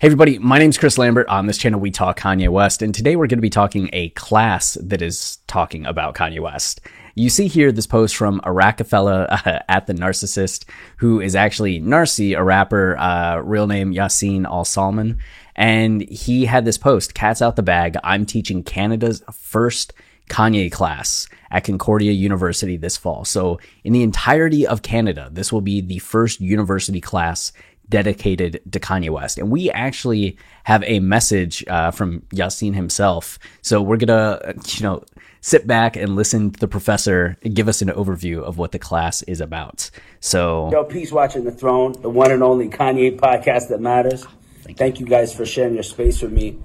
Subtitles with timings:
[0.00, 1.26] Hey everybody, my name is Chris Lambert.
[1.26, 4.10] On this channel, we talk Kanye West, and today we're going to be talking a
[4.10, 6.80] class that is talking about Kanye West.
[7.16, 10.66] You see here this post from Arakafella uh, at the Narcicyst,
[10.98, 15.18] who is actually Narcy, a rapper, uh, real name Yassin Alsalman,
[15.56, 17.96] and he had this post: "Cats out the bag.
[18.04, 19.94] I'm teaching Canada's first
[20.30, 23.24] Kanye class at Concordia University this fall.
[23.24, 27.52] So, in the entirety of Canada, this will be the first university class
[27.88, 29.38] dedicated to Kanye West.
[29.38, 33.38] And we actually have a message uh, from Yassin himself.
[33.62, 35.04] So we're going to, you know,
[35.40, 39.22] sit back and listen to the professor give us an overview of what the class
[39.22, 39.90] is about.
[40.20, 44.24] So, yo, peace watching the throne, the one and only Kanye podcast that matters.
[44.24, 46.58] Thank you, Thank you guys for sharing your space with me.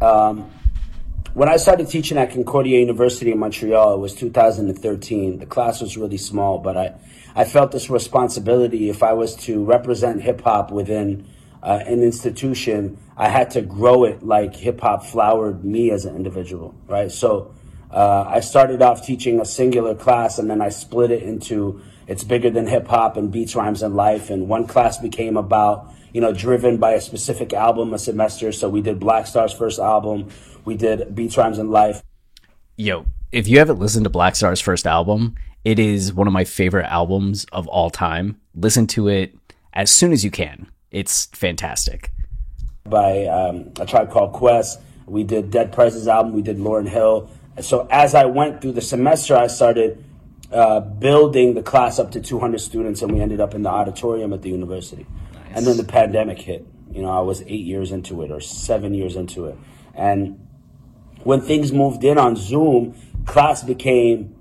[0.00, 0.50] Um,
[1.34, 5.38] when I started teaching at Concordia University in Montreal, it was 2013.
[5.38, 6.94] The class was really small, but I,
[7.36, 11.28] I felt this responsibility if I was to represent hip hop within
[11.62, 16.16] uh, an institution, I had to grow it like hip hop flowered me as an
[16.16, 17.12] individual, right?
[17.12, 17.54] So
[17.90, 22.24] uh, I started off teaching a singular class and then I split it into it's
[22.24, 24.30] bigger than hip hop and beats, rhymes, and life.
[24.30, 28.50] And one class became about, you know, driven by a specific album a semester.
[28.50, 30.30] So we did Black Star's first album,
[30.64, 32.02] we did Beats, Rhymes, and Life.
[32.76, 36.44] Yo, if you haven't listened to Black Star's first album, it is one of my
[36.44, 38.40] favorite albums of all time.
[38.54, 39.36] Listen to it
[39.72, 40.70] as soon as you can.
[40.92, 42.12] It's fantastic.
[42.84, 47.28] By um, a tribe called Quest, we did Dead Prez album, we did Lauryn Hill.
[47.60, 50.04] So as I went through the semester, I started
[50.52, 54.32] uh, building the class up to 200 students, and we ended up in the auditorium
[54.32, 55.04] at the university.
[55.32, 55.42] Nice.
[55.52, 56.64] And then the pandemic hit.
[56.92, 59.58] You know, I was eight years into it or seven years into it.
[59.96, 60.46] And
[61.24, 64.35] when things moved in on Zoom, class became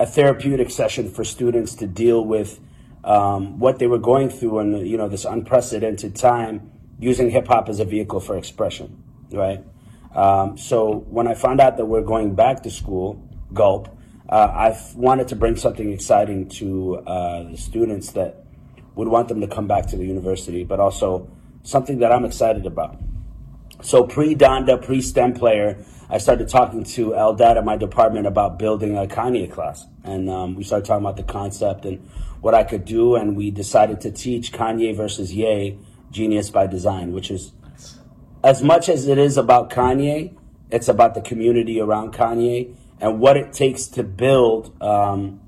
[0.00, 2.58] a therapeutic session for students to deal with
[3.04, 7.68] um, what they were going through in you know this unprecedented time using hip hop
[7.68, 9.62] as a vehicle for expression, right?
[10.14, 13.22] Um, so when I found out that we're going back to school,
[13.52, 13.94] gulp,
[14.28, 18.44] uh, I wanted to bring something exciting to uh, the students that
[18.94, 21.30] would want them to come back to the university, but also
[21.62, 22.98] something that I'm excited about.
[23.82, 28.58] So pre Donda, pre STEM player, I started talking to Eldad at my department about
[28.58, 29.86] building a Kanye class.
[30.02, 32.00] And um, we started talking about the concept and
[32.40, 33.14] what I could do.
[33.14, 35.78] And we decided to teach Kanye versus Ye,
[36.10, 37.52] Genius by Design, which is
[38.42, 40.34] as much as it is about Kanye,
[40.70, 45.40] it's about the community around Kanye and what it takes to build um,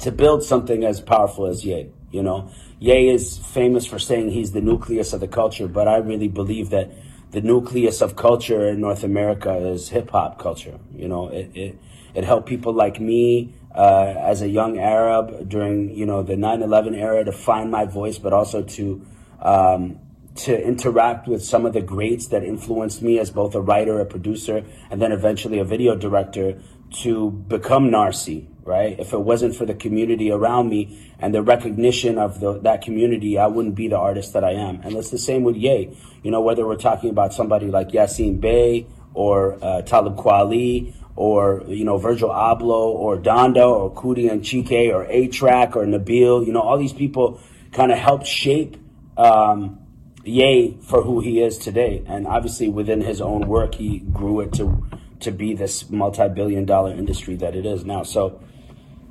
[0.00, 1.90] to build something as powerful as Ye.
[2.10, 5.98] You know, Ye is famous for saying he's the nucleus of the culture, but I
[5.98, 6.90] really believe that
[7.30, 10.78] the nucleus of culture in North America is hip hop culture.
[10.94, 11.78] You know, it, it,
[12.14, 16.96] it helped people like me uh, as a young Arab during, you know, the 9-11
[16.96, 19.06] era to find my voice, but also to,
[19.40, 19.98] um,
[20.36, 24.06] to interact with some of the greats that influenced me as both a writer, a
[24.06, 26.60] producer, and then eventually a video director
[26.90, 28.98] to become Narcy, right?
[28.98, 33.38] If it wasn't for the community around me and the recognition of the, that community,
[33.38, 34.80] I wouldn't be the artist that I am.
[34.82, 35.96] And it's the same with Ye.
[36.22, 41.62] You know, whether we're talking about somebody like Yasiin Bey or uh, Talib Kweli or,
[41.66, 46.52] you know, Virgil Abloh or Donda or Coodie and Chike or A-Trak or Nabil, you
[46.52, 47.40] know, all these people
[47.72, 48.76] kind of helped shape
[49.16, 49.79] um,
[50.24, 52.02] Ye for who he is today.
[52.06, 54.84] And obviously within his own work, he grew it to
[55.20, 58.02] to be this multi-billion dollar industry that it is now.
[58.02, 58.40] So,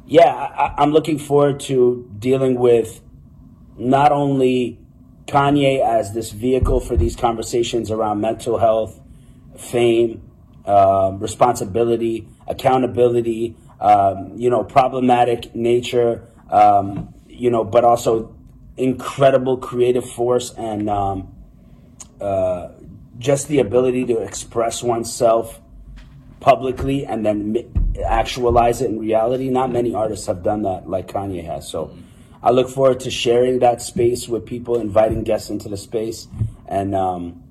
[0.07, 2.99] yeah, I, am looking forward to dealing with
[3.77, 4.79] not only
[5.27, 8.99] Kanye as this vehicle for these conversations around mental health,
[9.55, 10.21] fame,
[10.65, 18.35] um, responsibility, accountability, um, you know, problematic nature, um, you know, but also
[18.79, 21.35] incredible creative force and um,
[22.21, 22.69] uh,
[23.17, 25.61] just the ability to express oneself
[26.39, 27.55] publicly and then
[28.05, 29.49] actualize it in reality.
[29.49, 31.69] Not many artists have done that like Kanye has.
[31.69, 31.95] So
[32.41, 36.27] I look forward to sharing that space with people, inviting guests into the space,
[36.67, 37.43] and um,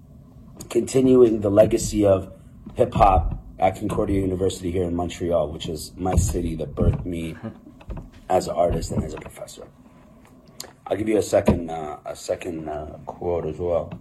[0.71, 2.33] continuing the legacy of
[2.75, 7.37] hip hop at Concordia University here in Montreal, which is my city that birthed me
[8.31, 9.67] as an artist and as a professor.
[10.91, 13.93] I'll give you a second, uh, a second uh, quote as well.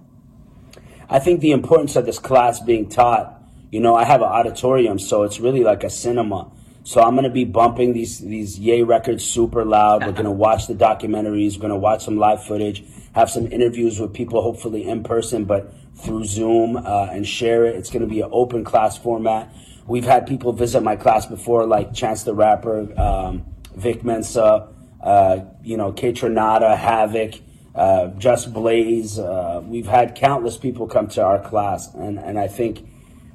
[1.10, 3.42] I think the importance of this class being taught,
[3.72, 6.52] you know, I have an auditorium, so it's really like a cinema.
[6.84, 10.06] So I'm gonna be bumping these these Ye records super loud.
[10.06, 11.56] We're gonna watch the documentaries.
[11.56, 12.86] We're gonna watch some live footage.
[13.12, 17.76] Have some interviews with people, hopefully in person, but through Zoom, uh, and share it.
[17.76, 19.54] It's gonna be an open class format.
[19.86, 23.46] We've had people visit my class before, like Chance the Rapper, um,
[23.76, 24.70] Vic Mensa,
[25.02, 27.36] uh, you know, Kaytranada, Havoc,
[27.76, 29.20] uh, Just Blaze.
[29.20, 32.88] Uh, we've had countless people come to our class, and and I think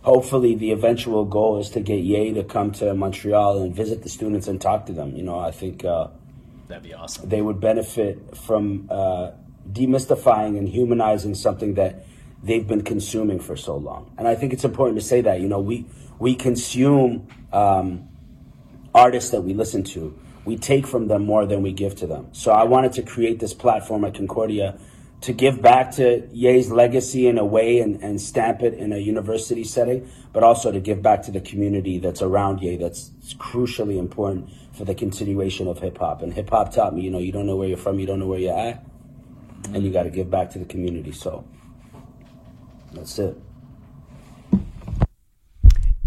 [0.02, 4.08] hopefully the eventual goal is to get Ye to come to Montreal and visit the
[4.08, 5.16] students and talk to them.
[5.16, 6.08] You know, I think uh,
[6.68, 7.28] that'd be awesome.
[7.28, 9.30] They would benefit from uh,
[9.70, 12.04] demystifying and humanizing something that
[12.42, 14.12] they've been consuming for so long.
[14.18, 15.40] And I think it's important to say that.
[15.40, 15.86] You know, we
[16.18, 18.08] we consume um,
[18.94, 20.18] artists that we listen to.
[20.44, 22.28] We take from them more than we give to them.
[22.32, 24.76] So I wanted to create this platform at Concordia
[25.22, 28.98] to give back to Ye's legacy in a way and, and stamp it in a
[28.98, 33.98] university setting, but also to give back to the community that's around Ye that's crucially
[33.98, 36.22] important for the continuation of hip hop.
[36.22, 38.18] And hip hop taught me, you know, you don't know where you're from, you don't
[38.18, 38.84] know where you're at,
[39.72, 41.12] and you got to give back to the community.
[41.12, 41.44] So
[42.92, 43.38] that's it.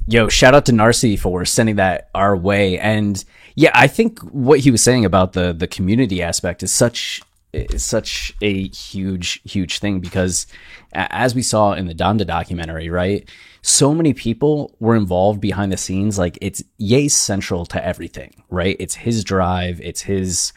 [0.07, 2.77] Yo, shout out to Narcy for sending that our way.
[2.77, 3.23] And
[3.55, 7.21] yeah, I think what he was saying about the the community aspect is such
[7.53, 10.45] is such a huge, huge thing because
[10.91, 13.27] as we saw in the Donda documentary, right?
[13.61, 16.19] So many people were involved behind the scenes.
[16.19, 18.75] Like it's Ye's central to everything, right?
[18.79, 19.79] It's his drive.
[19.81, 20.51] It's his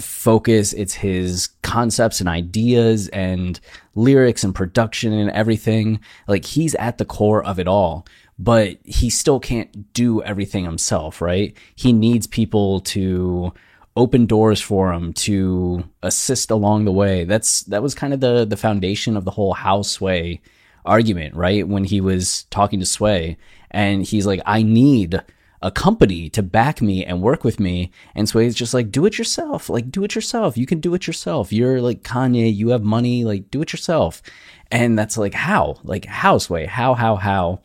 [0.00, 0.72] focus.
[0.72, 3.58] It's his concepts and ideas and
[3.94, 6.00] lyrics and production and everything.
[6.26, 8.06] Like he's at the core of it all
[8.38, 11.56] but he still can't do everything himself, right?
[11.74, 13.52] He needs people to
[13.96, 17.24] open doors for him to assist along the way.
[17.24, 20.40] That's that was kind of the the foundation of the whole house Sway
[20.86, 21.66] argument, right?
[21.66, 23.36] When he was talking to Sway
[23.72, 25.20] and he's like, I need
[25.60, 27.90] a company to back me and work with me.
[28.14, 29.68] And Sway's just like, do it yourself.
[29.68, 30.56] Like, do it yourself.
[30.56, 31.52] You can do it yourself.
[31.52, 34.22] You're like Kanye, you have money, like, do it yourself.
[34.70, 35.78] And that's like, how?
[35.82, 36.66] Like, how, Sway?
[36.66, 37.60] How, how, how?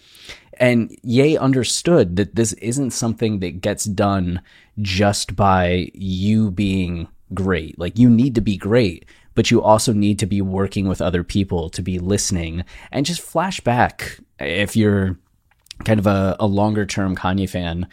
[0.58, 4.42] And Ye understood that this isn't something that gets done
[4.82, 7.78] just by you being great.
[7.80, 9.06] Like you need to be great,
[9.36, 13.22] but you also need to be working with other people to be listening and just
[13.22, 15.18] flash back if you're
[15.84, 17.88] kind of a, a longer term Kanye fan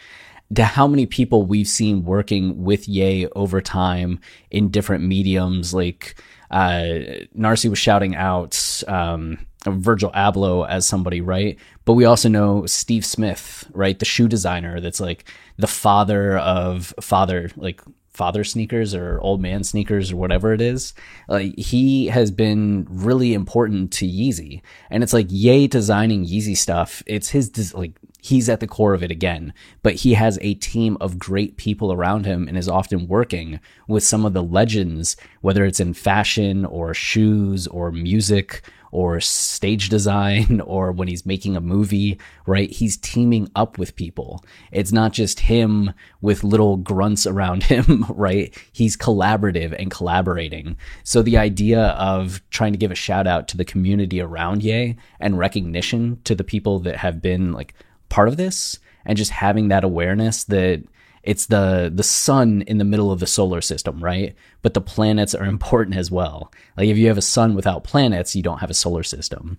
[0.55, 5.73] to how many people we've seen working with Ye over time in different mediums.
[5.73, 11.57] Like uh, Narcy was shouting out um, Virgil Abloh as somebody, right?
[11.85, 13.97] But we also know Steve Smith, right?
[13.97, 15.25] The shoe designer that's like
[15.57, 17.81] the father of father, like
[18.21, 20.93] father sneakers or old man sneakers or whatever it is.
[21.27, 24.61] Like he has been really important to Yeezy.
[24.91, 27.01] And it's like Ye, designing Yeezy stuff.
[27.07, 30.97] It's his like he's at the core of it again, but he has a team
[31.01, 35.65] of great people around him and is often working with some of the legends, whether
[35.65, 41.61] it's in fashion or shoes or music or stage design or when he's making a
[41.61, 42.69] movie, right?
[42.69, 44.43] He's teaming up with people.
[44.71, 48.55] It's not just him with little grunts around him, right?
[48.71, 50.77] He's collaborative and collaborating.
[51.03, 54.97] So the idea of trying to give a shout out to the community around Ye
[55.19, 57.73] and recognition to the people that have been like
[58.09, 60.83] part of this and just having that awareness that
[61.23, 64.35] it's the the sun in the middle of the solar system, right?
[64.61, 66.51] But the planets are important as well.
[66.77, 69.57] Like if you have a sun without planets, you don't have a solar system.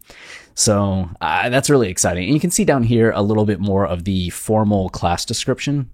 [0.54, 2.24] So uh, that's really exciting.
[2.24, 5.90] And you can see down here a little bit more of the formal class description.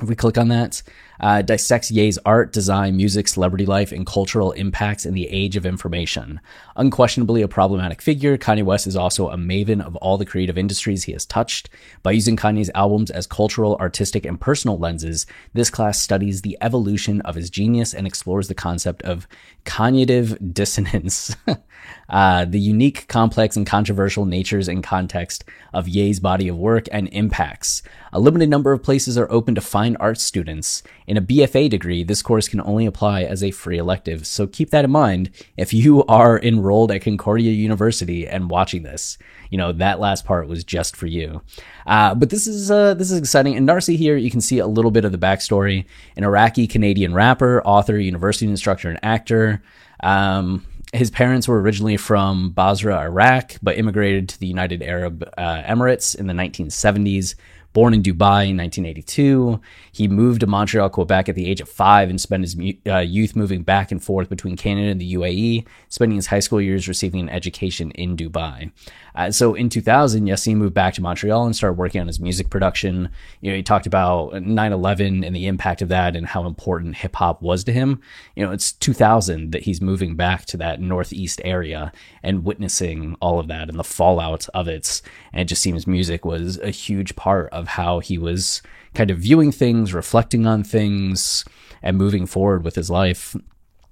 [0.00, 0.82] If we click on that,
[1.20, 5.64] uh, dissects Ye's art, design, music, celebrity life, and cultural impacts in the age of
[5.64, 6.38] information.
[6.76, 11.04] Unquestionably a problematic figure, Kanye West is also a maven of all the creative industries
[11.04, 11.70] he has touched.
[12.02, 15.24] By using Kanye's albums as cultural, artistic, and personal lenses,
[15.54, 19.26] this class studies the evolution of his genius and explores the concept of
[19.64, 21.34] cognitive dissonance.
[22.08, 27.08] uh, the unique, complex, and controversial natures and context of Ye's body of work and
[27.08, 27.82] impacts.
[28.12, 32.02] A limited number of places are open to fine arts students, in a BFA degree,
[32.02, 35.72] this course can only apply as a free elective, so keep that in mind if
[35.72, 39.18] you are enrolled at Concordia University and watching this.
[39.50, 41.42] You know, that last part was just for you.
[41.86, 43.56] Uh, but this is, uh, this is exciting.
[43.56, 45.84] And Narcy here, you can see a little bit of the backstory.
[46.16, 49.62] An Iraqi Canadian rapper, author, university instructor, and actor.
[50.02, 55.62] Um, his parents were originally from Basra, Iraq, but immigrated to the United Arab uh,
[55.62, 57.34] Emirates in the 1970s
[57.76, 59.60] Born in Dubai in 1982,
[59.92, 63.36] he moved to Montreal, Quebec at the age of five and spent his uh, youth
[63.36, 67.20] moving back and forth between Canada and the UAE, spending his high school years receiving
[67.20, 68.72] an education in Dubai.
[69.16, 72.50] Uh, so in 2000, Yassin moved back to Montreal and started working on his music
[72.50, 73.08] production.
[73.40, 77.16] You know, he talked about 9/11 and the impact of that and how important hip
[77.16, 78.00] hop was to him.
[78.34, 81.92] You know, it's 2000 that he's moving back to that northeast area
[82.22, 85.00] and witnessing all of that and the fallout of it.
[85.32, 88.60] And it just seems music was a huge part of how he was
[88.94, 91.44] kind of viewing things, reflecting on things,
[91.82, 93.34] and moving forward with his life.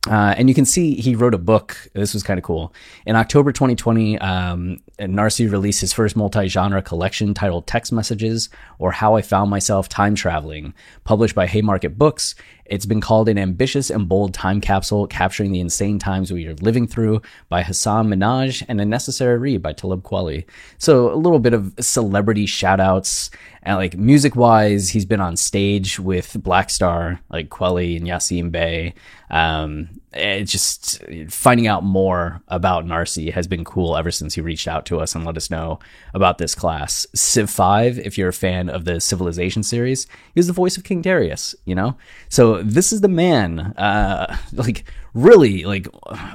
[0.09, 1.77] Uh, and you can see he wrote a book.
[1.95, 2.75] This was kind of cool.
[3.07, 8.93] In October 2020, um, Narcy released his first multi genre collection titled Text Messages or
[8.93, 12.35] How I Found Myself Time Traveling, published by Haymarket Books.
[12.67, 16.55] It's been called an ambitious and bold time capsule capturing the insane times we are
[16.57, 20.45] living through by Hasan Minhaj and a necessary read by Talib Kweli.
[20.79, 23.31] So a little bit of celebrity shout outs
[23.65, 28.51] and like music wise, he's been on stage with Black Star, like Kweli and Yasiin
[28.51, 28.95] Bey.
[29.31, 34.69] Um, it's just finding out more about Narcy has been cool ever since he reached
[34.69, 35.81] out to us and let us know
[36.15, 37.07] about this class.
[37.15, 40.85] Civ 5, if you're a fan of the Civilization series, he was the voice of
[40.85, 41.97] King Darius, you know?
[42.29, 44.85] So this is the man, uh, like
[45.15, 45.89] really like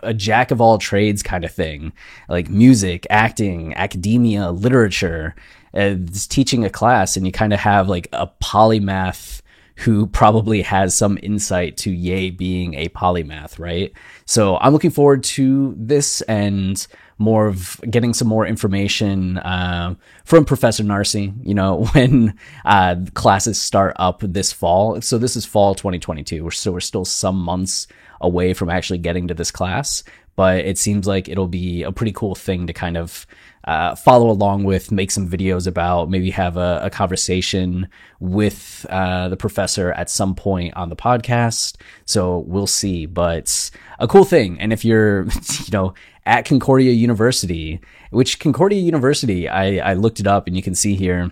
[0.03, 1.93] a jack of all trades kind of thing,
[2.27, 5.35] like music, acting, academia, literature,
[5.73, 5.95] uh,
[6.29, 9.41] teaching a class and you kind of have like a polymath
[9.79, 13.93] who probably has some insight to Ye being a polymath, right?
[14.25, 16.85] So I'm looking forward to this and
[17.17, 19.95] more of getting some more information uh,
[20.25, 24.99] from Professor Narcy, you know, when uh, classes start up this fall.
[25.01, 26.49] So this is fall 2022.
[26.51, 27.87] So we're still some months
[28.19, 30.03] away from actually getting to this class,
[30.35, 33.25] but it seems like it'll be a pretty cool thing to kind of
[33.69, 37.87] uh, follow along with, make some videos about, maybe have a, a conversation
[38.19, 41.75] with uh, the professor at some point on the podcast.
[42.05, 44.59] So we'll see, but a cool thing.
[44.59, 45.25] And if you're,
[45.65, 45.93] you know,
[46.25, 50.95] at Concordia University, which Concordia University, I, I looked it up and you can see
[50.95, 51.29] here,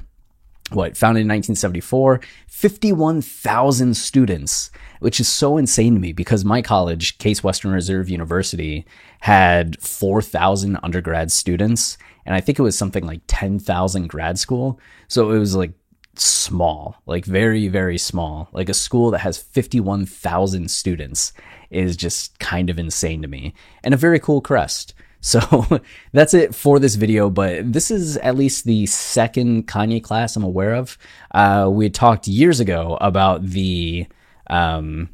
[0.69, 7.17] what, founded in 1974, 51,000 students which is so insane to me because my college,
[7.17, 8.85] Case Western Reserve University,
[9.21, 14.79] had 4,000 undergrad students, and I think it was something like 10,000 grad school.
[15.07, 15.71] So it was like
[16.15, 18.49] small, like very, very small.
[18.51, 21.31] Like a school that has 51,000 students
[21.69, 23.53] is just kind of insane to me,
[23.83, 24.93] and a very cool crest.
[25.19, 25.81] So
[26.13, 30.43] that's it for this video, but this is at least the second Kanye class I'm
[30.43, 30.95] aware of.
[31.33, 34.05] Uh, we talked years ago about the
[34.47, 35.09] um,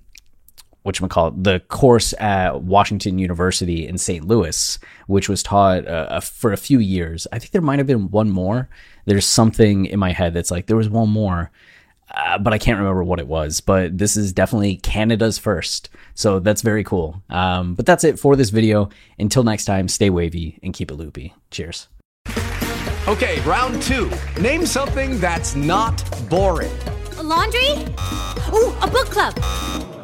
[0.84, 4.26] what you call the course at Washington University in St.
[4.28, 7.26] Louis, which was taught uh, for a few years.
[7.32, 8.70] I think there might have been one more.
[9.06, 11.52] There's something in my head that's like there was one more,
[12.14, 13.62] uh, but I can't remember what it was.
[13.62, 17.24] But this is definitely Canada's first, so that's very cool.
[17.30, 18.90] Um, but that's it for this video.
[19.18, 21.34] Until next time, stay wavy and keep it loopy.
[21.50, 21.88] Cheers.
[23.08, 24.10] Okay, round two.
[24.40, 26.72] Name something that's not boring.
[27.18, 27.86] A laundry.
[28.54, 29.38] Ooh, a book club